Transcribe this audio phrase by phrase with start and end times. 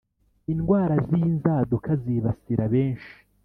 [0.53, 3.13] indwara z’inzaduka zibasira benshi